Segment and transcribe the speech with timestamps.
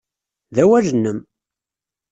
[0.55, 1.19] D awal-nnem!